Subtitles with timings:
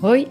[0.00, 0.26] Hoi,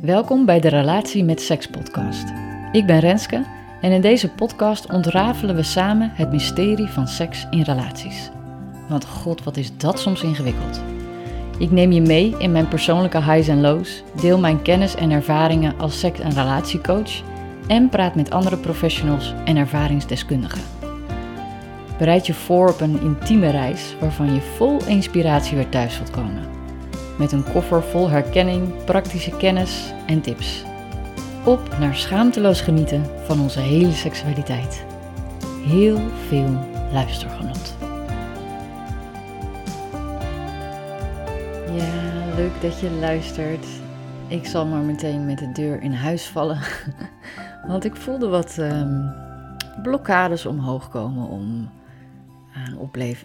[0.00, 2.24] welkom bij de Relatie met Seks podcast.
[2.72, 3.46] Ik ben Renske
[3.80, 8.30] en in deze podcast ontrafelen we samen het mysterie van seks in relaties.
[8.88, 10.80] Want god, wat is dat soms ingewikkeld.
[11.58, 15.78] Ik neem je mee in mijn persoonlijke highs en lows, deel mijn kennis en ervaringen
[15.78, 17.22] als seks- en relatiecoach
[17.66, 20.62] en praat met andere professionals en ervaringsdeskundigen.
[21.98, 26.53] Bereid je voor op een intieme reis waarvan je vol inspiratie weer thuis zult komen.
[27.18, 30.64] Met een koffer vol herkenning, praktische kennis en tips.
[31.44, 34.84] Op naar schaamteloos genieten van onze hele seksualiteit.
[35.64, 36.58] Heel veel
[36.92, 37.76] luistergenot.
[41.76, 43.66] Ja, leuk dat je luistert.
[44.28, 46.58] Ik zal maar meteen met de deur in huis vallen.
[47.68, 49.12] Want ik voelde wat um,
[49.82, 51.70] blokkades omhoog komen om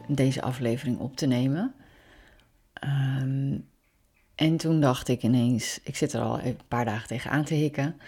[0.07, 1.73] deze aflevering op te nemen.
[2.83, 3.28] Um,
[4.39, 7.53] en toen dacht ik ineens, ik zit er al een paar dagen tegen aan te
[7.53, 7.99] hikken.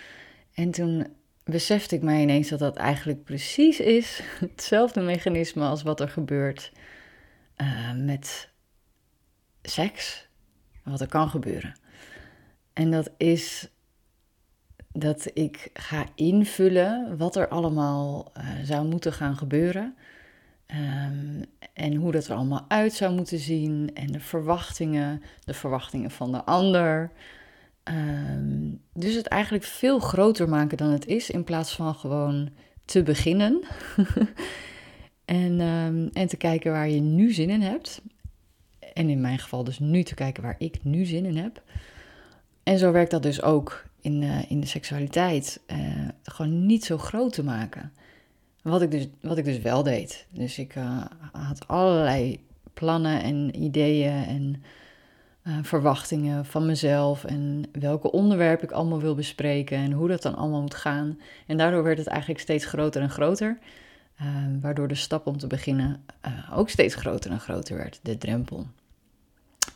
[0.53, 1.07] En toen
[1.43, 6.71] besefte ik mij ineens dat dat eigenlijk precies is hetzelfde mechanisme als wat er gebeurt
[7.57, 8.49] uh, met
[9.61, 10.27] seks.
[10.83, 11.75] Wat er kan gebeuren.
[12.73, 13.69] En dat is
[14.91, 19.95] dat ik ga invullen wat er allemaal uh, zou moeten gaan gebeuren.
[20.73, 23.89] Um, en hoe dat er allemaal uit zou moeten zien.
[23.93, 27.11] En de verwachtingen, de verwachtingen van de ander.
[27.83, 32.49] Um, dus het eigenlijk veel groter maken dan het is, in plaats van gewoon
[32.85, 33.63] te beginnen.
[35.25, 38.01] en, um, en te kijken waar je nu zin in hebt.
[38.93, 41.63] En in mijn geval dus nu te kijken waar ik nu zin in heb.
[42.63, 45.61] En zo werkt dat dus ook in, uh, in de seksualiteit.
[45.67, 47.93] Uh, gewoon niet zo groot te maken.
[48.61, 50.27] Wat ik dus, wat ik dus wel deed.
[50.29, 54.63] Dus ik uh, had allerlei plannen en ideeën en
[55.43, 57.23] uh, verwachtingen van mezelf.
[57.23, 61.19] En welke onderwerpen ik allemaal wil bespreken en hoe dat dan allemaal moet gaan.
[61.47, 63.57] En daardoor werd het eigenlijk steeds groter en groter.
[64.21, 64.27] Uh,
[64.61, 66.03] waardoor de stap om te beginnen
[66.53, 68.67] ook steeds groter en groter werd, de drempel.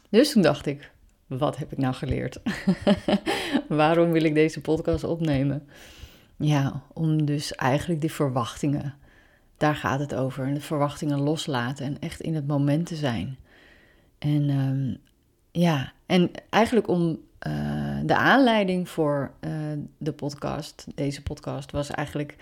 [0.10, 0.92] Dus toen dacht ik,
[1.28, 2.40] wat heb ik nou geleerd?
[3.68, 5.68] Waarom wil ik deze podcast opnemen?
[6.38, 8.94] Ja, om dus eigenlijk die verwachtingen,
[9.58, 10.54] daar gaat het over.
[10.54, 13.38] De verwachtingen loslaten en echt in het moment te zijn.
[14.18, 14.98] En um,
[15.52, 19.52] ja, en eigenlijk om uh, de aanleiding voor uh,
[19.98, 22.36] de podcast, deze podcast, was eigenlijk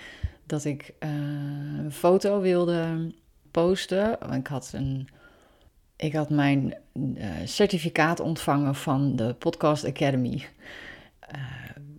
[0.45, 1.09] dat ik uh,
[1.77, 3.11] een foto wilde
[3.51, 4.17] posten.
[4.31, 5.07] Ik had een.
[5.95, 6.73] Ik had mijn
[7.45, 10.45] certificaat ontvangen van de Podcast Academy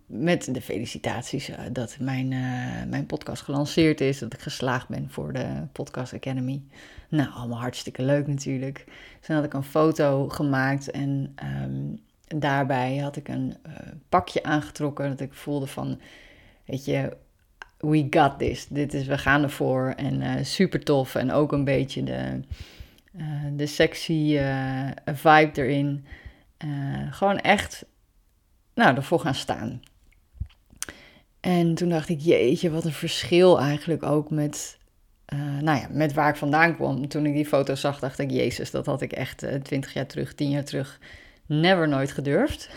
[0.05, 5.09] met de felicitaties uh, dat mijn, uh, mijn podcast gelanceerd is, dat ik geslaagd ben
[5.09, 6.61] voor de Podcast Academy.
[7.09, 8.83] Nou, allemaal hartstikke leuk natuurlijk.
[9.19, 11.99] Dus dan had ik een foto gemaakt en um,
[12.39, 13.73] daarbij had ik een uh,
[14.09, 15.99] pakje aangetrokken dat ik voelde van,
[16.65, 17.17] weet je,
[17.77, 18.67] we got this.
[18.67, 22.39] Dit is, we gaan ervoor en super tof en ook een beetje de,
[23.55, 24.39] de sexy
[25.05, 26.05] vibe erin.
[27.09, 27.85] gewoon echt,
[28.73, 29.81] nou, ervoor gaan staan.
[31.45, 34.77] En toen dacht ik, jeetje, wat een verschil eigenlijk ook met,
[35.33, 37.07] uh, nou ja, met waar ik vandaan kwam.
[37.07, 40.05] Toen ik die foto zag, dacht ik, jezus, dat had ik echt uh, 20 jaar
[40.05, 40.99] terug, 10 jaar terug,
[41.45, 42.69] never nooit gedurfd.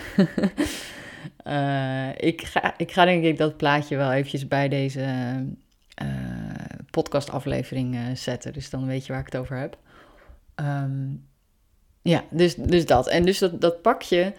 [1.46, 5.06] uh, ik, ga, ik ga denk ik dat plaatje wel eventjes bij deze
[6.90, 8.52] podcastaflevering zetten.
[8.52, 9.78] Dus dan weet je waar ik het over heb.
[10.56, 11.26] Um,
[12.02, 13.08] ja, dus, dus dat.
[13.08, 14.34] En dus dat, dat pakje,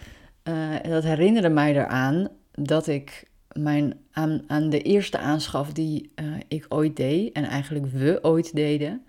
[0.82, 6.66] dat herinnerde mij eraan dat ik mijn, aan, aan de eerste aanschaf die uh, ik
[6.70, 9.06] ooit deed, en eigenlijk we ooit deden.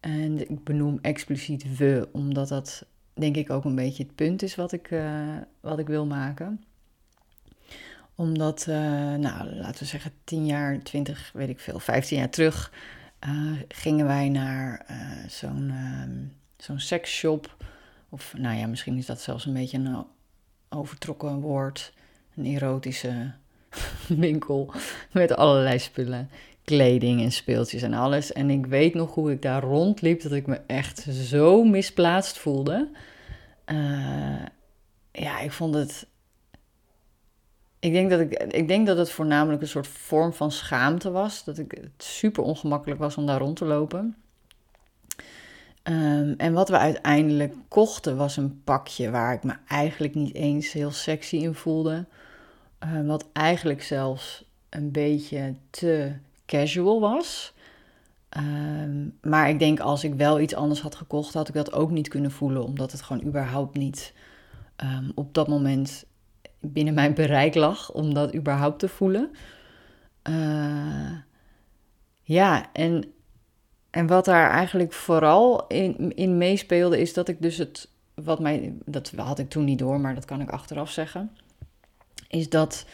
[0.00, 4.54] En ik benoem expliciet we, omdat dat denk ik ook een beetje het punt is
[4.54, 6.64] wat ik, uh, wat ik wil maken.
[8.14, 8.76] Omdat, uh,
[9.14, 12.72] nou, laten we zeggen, 10 jaar, 20, weet ik veel, 15 jaar terug
[13.68, 14.86] gingen wij naar
[15.28, 15.72] zo'n
[16.56, 17.56] zo'n seksshop.
[18.08, 20.04] Of nou ja, misschien is dat zelfs een beetje een
[20.68, 21.92] overtrokken woord
[22.36, 23.32] een erotische
[24.08, 24.72] winkel
[25.12, 26.30] met allerlei spullen,
[26.64, 28.32] kleding en speeltjes en alles.
[28.32, 32.88] En ik weet nog hoe ik daar rondliep, dat ik me echt zo misplaatst voelde.
[33.66, 34.46] Uh,
[35.12, 36.06] ja, ik vond het.
[37.78, 41.44] Ik denk, dat ik, ik denk dat het voornamelijk een soort vorm van schaamte was.
[41.44, 44.16] Dat ik, het super ongemakkelijk was om daar rond te lopen.
[45.88, 50.72] Um, en wat we uiteindelijk kochten was een pakje waar ik me eigenlijk niet eens
[50.72, 52.06] heel sexy in voelde.
[52.84, 56.12] Uh, wat eigenlijk zelfs een beetje te
[56.46, 57.54] casual was.
[58.36, 61.90] Um, maar ik denk als ik wel iets anders had gekocht, had ik dat ook
[61.90, 64.12] niet kunnen voelen, omdat het gewoon überhaupt niet
[64.76, 66.04] um, op dat moment
[66.60, 69.30] binnen mijn bereik lag om dat überhaupt te voelen.
[70.28, 71.12] Uh,
[72.22, 73.12] ja, en,
[73.90, 78.74] en wat daar eigenlijk vooral in, in meespeelde, is dat ik dus het, wat mij,
[78.84, 81.36] dat had ik toen niet door, maar dat kan ik achteraf zeggen,
[82.28, 82.86] is dat,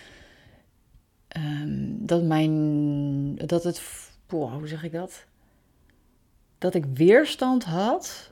[1.36, 3.82] um, dat mijn, dat het,
[4.28, 5.24] hoe zeg ik dat?
[6.58, 8.30] Dat ik weerstand had,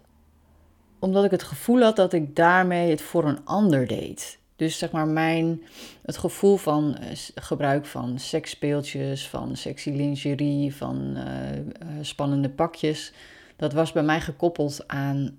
[0.98, 4.38] omdat ik het gevoel had dat ik daarmee het voor een ander deed.
[4.56, 5.62] Dus zeg maar mijn,
[6.02, 11.62] het gevoel van uh, gebruik van seksspeeltjes, van sexy lingerie, van uh, uh,
[12.00, 13.12] spannende pakjes,
[13.56, 15.38] dat was bij mij gekoppeld aan,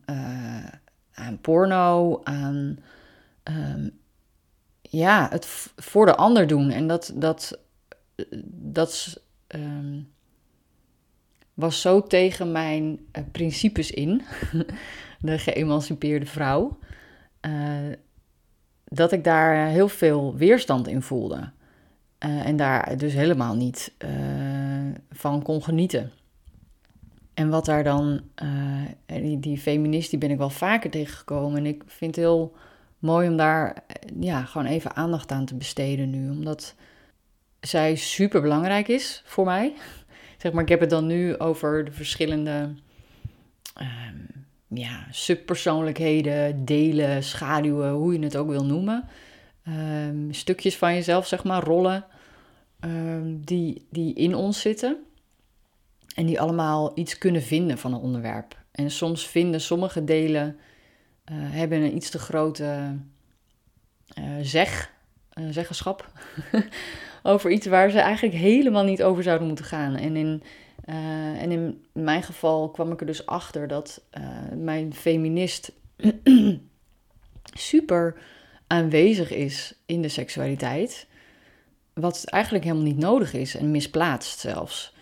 [1.13, 2.77] aan porno, aan
[3.43, 3.99] um,
[4.91, 5.45] ja, het
[5.75, 6.69] voor de ander doen.
[6.69, 7.59] En dat, dat,
[8.53, 10.09] dat um,
[11.53, 12.99] was zo tegen mijn
[13.31, 14.21] principes in,
[15.19, 16.77] de geëmancipeerde vrouw
[18.85, 21.51] dat ik daar heel veel weerstand in voelde.
[22.17, 23.93] En daar dus helemaal niet
[25.11, 26.11] van kon genieten.
[27.33, 28.21] En wat daar dan,
[29.05, 31.57] die, die feminist, die ben ik wel vaker tegengekomen.
[31.57, 32.55] En ik vind heel
[33.01, 33.83] mooi om daar
[34.19, 36.29] ja, gewoon even aandacht aan te besteden nu.
[36.29, 36.75] Omdat
[37.59, 39.73] zij super belangrijk is voor mij.
[40.41, 42.73] Zeg maar, ik heb het dan nu over de verschillende
[43.81, 49.07] um, ja, subpersoonlijkheden, delen, schaduwen, hoe je het ook wil noemen.
[49.67, 52.05] Um, stukjes van jezelf, zeg maar, rollen,
[52.79, 54.97] um, die, die in ons zitten.
[56.15, 58.57] En die allemaal iets kunnen vinden van een onderwerp.
[58.71, 60.57] En soms vinden sommige delen,
[61.33, 62.97] hebben een iets te grote
[64.19, 64.91] uh, zeg,
[65.33, 66.11] uh, zeggenschap
[67.23, 69.95] over iets waar ze eigenlijk helemaal niet over zouden moeten gaan.
[69.95, 70.43] En in
[71.37, 74.01] en in mijn geval kwam ik er dus achter dat
[74.55, 75.71] mijn feminist
[77.53, 78.15] super
[78.67, 81.07] aanwezig is in de seksualiteit.
[81.93, 84.93] Wat eigenlijk helemaal niet nodig is en misplaatst zelfs.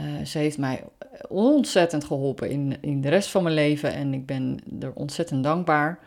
[0.00, 0.84] Uh, ze heeft mij
[1.28, 5.98] ontzettend geholpen in, in de rest van mijn leven en ik ben er ontzettend dankbaar.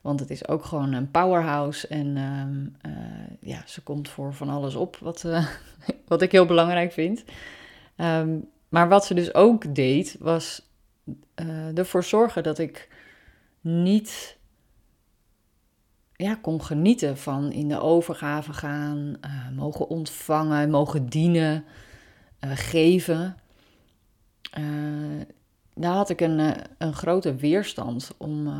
[0.00, 2.16] Want het is ook gewoon een powerhouse en
[2.86, 2.92] uh,
[3.40, 5.24] ja, ze komt voor van alles op wat,
[6.08, 7.24] wat ik heel belangrijk vind.
[7.96, 10.68] Um, maar wat ze dus ook deed, was
[11.74, 12.88] ervoor zorgen dat ik
[13.60, 14.36] niet
[16.16, 19.16] ja, kon genieten van in de overgave gaan,
[19.54, 21.64] mogen ontvangen, mogen dienen,
[22.46, 23.36] geven.
[25.74, 28.52] daar had ik een, een grote weerstand om,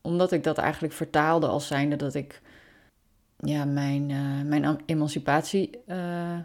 [0.00, 2.42] omdat ik dat eigenlijk vertaalde als zijnde dat ik
[3.38, 4.06] ja, mijn,
[4.48, 6.38] mijn emancipatie eh,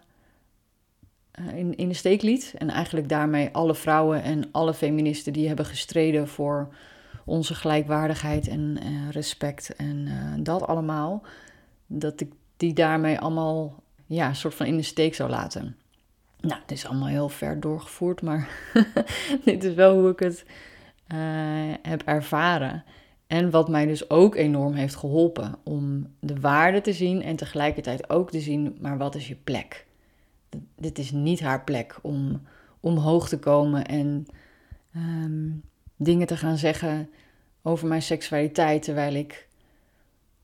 [1.54, 2.54] in, in de steek liet.
[2.58, 6.74] En eigenlijk daarmee alle vrouwen en alle feministen die hebben gestreden voor
[7.26, 8.78] onze gelijkwaardigheid en
[9.12, 10.10] respect en
[10.44, 11.24] dat allemaal,
[11.88, 15.76] dat ik die daarmee allemaal ja, soort van in de steek zou laten.
[16.42, 18.50] Nou, het is allemaal heel ver doorgevoerd, maar
[19.46, 20.46] dit is wel hoe ik het
[21.14, 21.18] uh,
[21.82, 22.84] heb ervaren.
[23.28, 28.10] En wat mij dus ook enorm heeft geholpen om de waarde te zien en tegelijkertijd
[28.10, 29.86] ook te zien, maar wat is je plek?
[30.76, 32.42] dit is niet haar plek om
[32.80, 34.26] omhoog te komen en
[34.96, 35.62] um,
[35.96, 37.10] dingen te gaan zeggen
[37.62, 39.48] over mijn seksualiteit, terwijl ik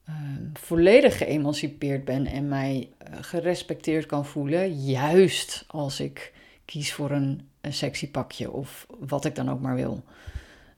[0.09, 6.33] um, volledig geëmancipeerd ben en mij uh, gerespecteerd kan voelen, juist als ik
[6.65, 10.03] kies voor een, een sexy pakje of wat ik dan ook maar wil.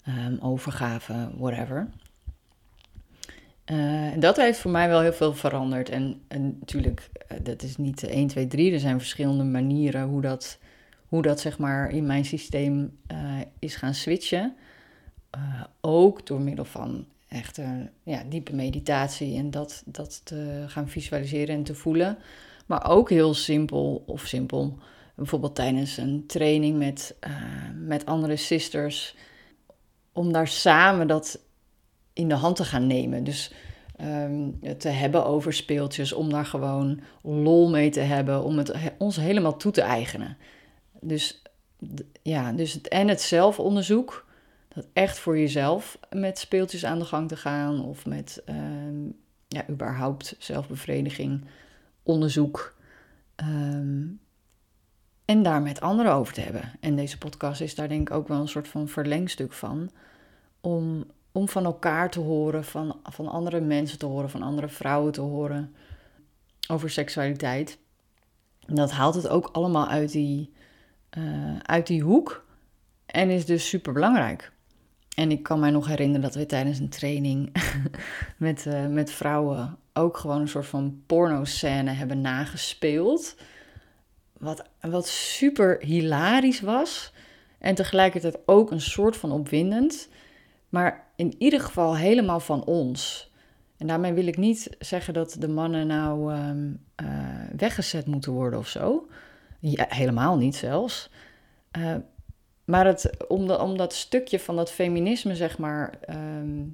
[0.07, 1.89] Um, overgave, whatever.
[3.65, 5.89] Uh, dat heeft voor mij wel heel veel veranderd.
[5.89, 8.73] En, en natuurlijk, uh, dat is niet 1, 2, 3.
[8.73, 10.59] Er zijn verschillende manieren hoe dat,
[11.07, 12.97] hoe dat zeg maar in mijn systeem
[13.59, 14.55] is gaan switchen.
[15.81, 17.59] ook door middel van echt
[18.03, 22.17] ja, diepe meditatie en dat, dat te gaan visualiseren en te voelen.
[22.65, 24.77] Maar ook heel simpel of simpel.
[25.15, 27.15] Bijvoorbeeld tijdens een training met,
[27.75, 29.15] met andere sisters.
[30.13, 31.39] Om daar samen dat
[32.13, 33.23] in de hand te gaan nemen.
[33.23, 33.51] Dus
[34.01, 39.15] um, te hebben over speeltjes, om daar gewoon lol mee te hebben, om het ons
[39.15, 40.37] helemaal toe te eigenen.
[41.01, 41.41] Dus
[42.21, 44.27] ja, dus het, en het zelfonderzoek,
[44.93, 49.17] echt voor jezelf met speeltjes aan de gang te gaan of met um,
[49.47, 51.45] ja, überhaupt zelfbevrediging,
[52.03, 52.75] onderzoek.
[53.35, 54.19] Um,
[55.25, 56.71] en daar met anderen over te hebben.
[56.79, 59.91] En deze podcast is daar denk ik ook wel een soort van verlengstuk van.
[60.61, 65.11] Om om van elkaar te horen, van, van andere mensen te horen, van andere vrouwen
[65.11, 65.75] te horen
[66.67, 67.77] over seksualiteit.
[68.65, 70.53] Dat haalt het ook allemaal uit die,
[71.17, 72.45] uh, uit die hoek
[73.05, 74.51] en is dus super belangrijk.
[75.19, 77.51] En ik kan mij nog herinneren dat we tijdens een training
[78.37, 83.35] met, uh, met vrouwen ook gewoon een soort van porno-scène hebben nagespeeld.
[84.37, 87.13] Wat, wat super hilarisch was.
[87.57, 90.09] En tegelijkertijd ook een soort van opwindend.
[90.69, 93.31] Maar in ieder geval helemaal van ons.
[93.77, 97.07] En daarmee wil ik niet zeggen dat de mannen nou ehm, eh,
[97.55, 99.09] weggezet moeten worden of zo.
[99.59, 101.09] Ja, helemaal niet zelfs.
[101.77, 101.95] Uh,
[102.69, 106.65] maar het, om, dat stukje van dat feminisme, zeg maar, ehm,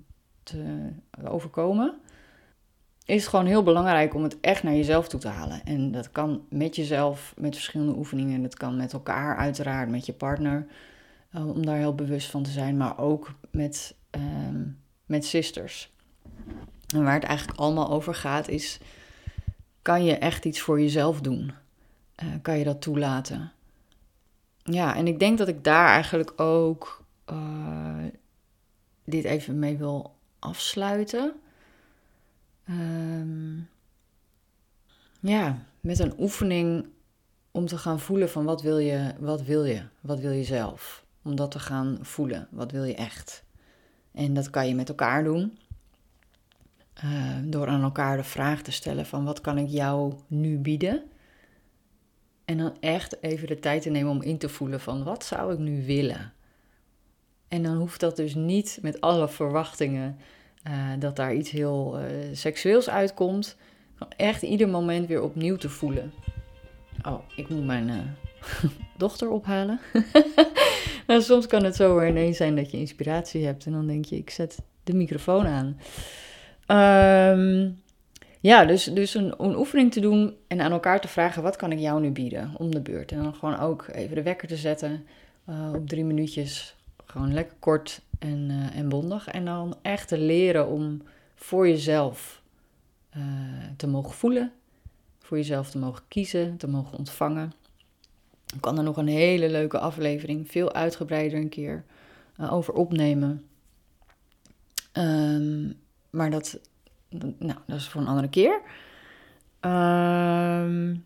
[0.44, 0.90] te
[1.28, 1.98] overkomen,
[3.06, 5.62] is gewoon heel belangrijk om het echt naar jezelf toe te halen.
[5.64, 8.42] En dat kan met jezelf, met verschillende oefeningen.
[8.42, 10.68] Dat kan met elkaar, uiteraard, met je partner.
[11.36, 14.22] Uh, om daar heel bewust van te zijn, maar ook met, uh,
[15.06, 15.92] met sisters.
[16.96, 18.80] En waar het eigenlijk allemaal over gaat, is:
[19.82, 21.52] kan je echt iets voor jezelf doen?
[22.24, 23.52] Uh, kan je dat toelaten?
[24.72, 28.03] Ja, en ik denk dat ik daar eigenlijk ook uh,
[29.03, 31.34] dit even mee wil afsluiten.
[32.69, 33.69] Um,
[35.19, 36.88] ja, met een oefening
[37.51, 41.05] om te gaan voelen van wat wil je, wat wil je, wat wil je zelf.
[41.24, 43.43] Om dat te gaan voelen, wat wil je echt.
[44.12, 45.57] En dat kan je met elkaar doen.
[47.03, 51.03] Uh, door aan elkaar de vraag te stellen van wat kan ik jou nu bieden?
[52.46, 55.54] En dan echt even de tijd te nemen om in te voelen van wat zou
[55.54, 56.34] ik nu willen?
[57.48, 60.18] En dan hoeft dat dus niet met alle verwachtingen
[60.68, 63.58] uh, dat daar iets heel uh, seksueels uitkomt.
[64.18, 66.14] Echt ieder moment weer opnieuw te voelen.
[67.08, 68.00] Oh, ik moet mijn uh,
[68.98, 69.80] dochter ophalen.
[71.08, 74.16] nou, soms kan het zo ineens zijn dat je inspiratie hebt en dan denk je,
[74.16, 75.78] ik zet de microfoon aan.
[77.38, 77.84] Um,
[78.46, 81.72] ja, dus, dus een, een, oefening te doen en aan elkaar te vragen: wat kan
[81.72, 83.12] ik jou nu bieden om de beurt?
[83.12, 85.06] En dan gewoon ook even de wekker te zetten
[85.50, 86.75] uh, op drie minuutjes.
[87.06, 89.28] Gewoon lekker kort en, uh, en bondig.
[89.28, 91.02] En dan echt te leren om
[91.36, 92.42] voor jezelf
[93.18, 93.24] uh,
[93.78, 94.52] te mogen voelen,
[95.20, 97.54] voor jezelf te mogen kiezen, te mogen ontvangen.
[98.54, 101.84] Ik kan er nog een hele leuke aflevering, veel uitgebreider een keer,
[102.50, 103.46] over opnemen.
[104.94, 106.60] Um, maar dat
[107.10, 108.62] nou, dat is voor een andere keer.
[109.62, 111.06] Um,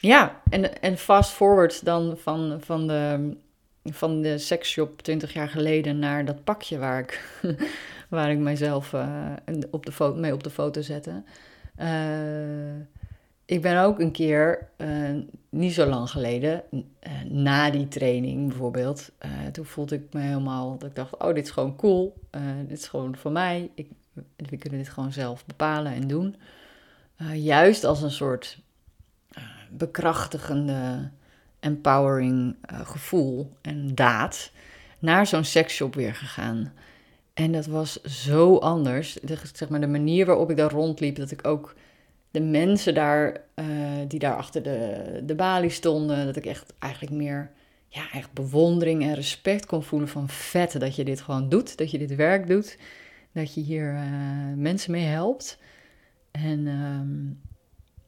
[0.00, 3.32] ja, en, en fast forward dan van, van de,
[3.84, 7.40] van de sexshop 20 jaar geleden naar dat pakje waar ik,
[8.08, 9.32] waar ik mijzelf uh,
[9.70, 11.22] op de foto, mee op de foto zette.
[11.78, 12.76] Uh,
[13.44, 15.10] ik ben ook een keer, uh,
[15.48, 16.62] niet zo lang geleden,
[17.28, 19.12] na die training bijvoorbeeld,
[19.52, 22.14] toen voelde ik me helemaal, dat ik dacht, oh, dit is gewoon cool,
[22.66, 23.88] dit is gewoon voor mij, ik,
[24.36, 26.36] we kunnen dit gewoon zelf bepalen en doen.
[27.22, 28.58] Uh, juist als een soort
[29.38, 31.10] uh, bekrachtigende,
[31.60, 34.50] empowering uh, gevoel en daad
[34.98, 36.72] naar zo'n seksshop weer gegaan.
[37.34, 39.18] En dat was zo anders.
[39.22, 41.74] De, zeg maar, de manier waarop ik daar rondliep, dat ik ook
[42.30, 43.40] de mensen daar,
[44.08, 47.50] die daar achter de, de balie stonden, dat ik echt eigenlijk meer
[47.88, 51.90] ja, echt bewondering en respect kon voelen van vet dat je dit gewoon doet, dat
[51.90, 52.76] je dit werk doet
[53.34, 55.58] dat je hier uh, mensen mee helpt.
[56.30, 57.40] En um,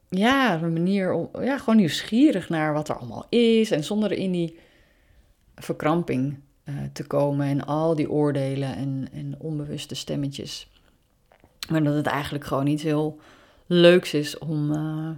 [0.09, 3.71] ja, een manier om, ja, gewoon nieuwsgierig naar wat er allemaal is.
[3.71, 4.57] En zonder in die
[5.55, 10.69] verkramping uh, te komen en al die oordelen en, en onbewuste stemmetjes.
[11.69, 13.19] Maar dat het eigenlijk gewoon iets heel
[13.65, 15.09] leuks is om, uh,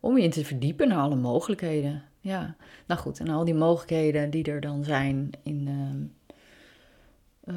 [0.00, 2.02] om je in te verdiepen naar alle mogelijkheden.
[2.20, 5.68] Ja, nou goed, en al die mogelijkheden die er dan zijn in,
[7.44, 7.54] uh,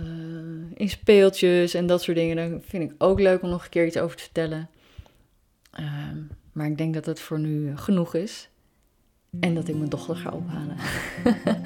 [0.73, 2.35] in speeltjes en dat soort dingen.
[2.35, 4.69] Dan vind ik ook leuk om nog een keer iets over te vertellen.
[5.79, 5.87] Uh,
[6.51, 8.49] maar ik denk dat het voor nu genoeg is.
[9.39, 10.75] En dat ik mijn dochter ga ophalen.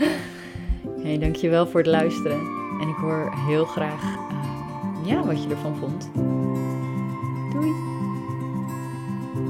[1.03, 2.39] hey, dankjewel voor het luisteren.
[2.81, 6.09] En ik hoor heel graag uh, ja, wat je ervan vond.
[7.51, 7.71] Doei!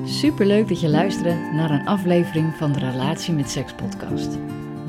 [0.05, 4.37] Super leuk dat je luisterde naar een aflevering van de Relatie met Seks podcast.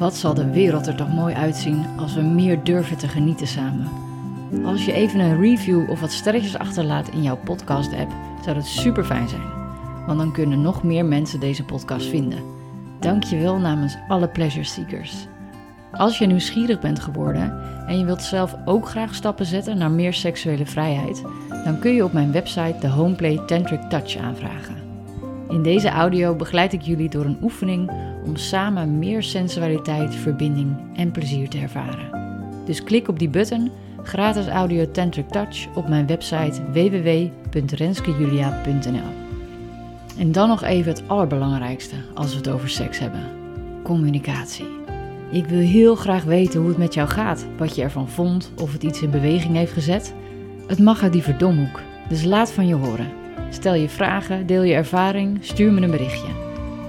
[0.01, 3.89] Wat zal de wereld er toch mooi uitzien als we meer durven te genieten samen?
[4.65, 8.13] Als je even een review of wat sterretjes achterlaat in jouw podcast-app,
[8.45, 9.53] zou dat super fijn zijn.
[10.07, 12.43] Want dan kunnen nog meer mensen deze podcast vinden.
[13.01, 15.27] Dank je wel namens alle pleasure seekers.
[15.93, 20.15] Als je nieuwsgierig bent geworden en je wilt zelf ook graag stappen zetten naar meer
[20.15, 21.23] seksuele vrijheid,
[21.65, 24.90] dan kun je op mijn website de Homeplay Tantric Touch aanvragen.
[25.51, 27.91] In deze audio begeleid ik jullie door een oefening
[28.25, 32.11] om samen meer sensualiteit, verbinding en plezier te ervaren.
[32.65, 33.71] Dus klik op die button,
[34.03, 39.11] gratis audio Tantric Touch, op mijn website www.renskejulia.nl.
[40.19, 43.23] En dan nog even het allerbelangrijkste als we het over seks hebben:
[43.83, 44.67] communicatie.
[45.31, 48.73] Ik wil heel graag weten hoe het met jou gaat, wat je ervan vond, of
[48.73, 50.15] het iets in beweging heeft gezet.
[50.67, 53.20] Het mag uit die verdomhoek, dus laat van je horen.
[53.51, 56.29] Stel je vragen, deel je ervaring, stuur me een berichtje.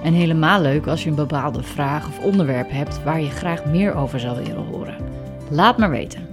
[0.02, 3.94] En helemaal leuk als je een bepaalde vraag of onderwerp hebt waar je graag meer
[3.94, 4.96] over zou willen horen.
[5.50, 6.26] Laat maar weten.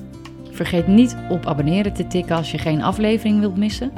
[0.52, 3.92] Vergeet niet op abonneren te tikken als je geen aflevering wilt missen.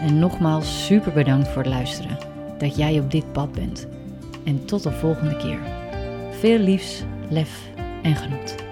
[0.00, 2.18] En nogmaals super bedankt voor het luisteren.
[2.58, 3.86] Dat jij op dit pad bent.
[4.44, 5.58] En tot de volgende keer.
[6.30, 7.68] Veel liefs, lef
[8.02, 8.67] en genot.